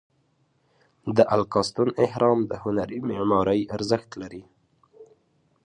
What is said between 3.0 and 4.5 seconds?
معمارۍ ارزښت لري.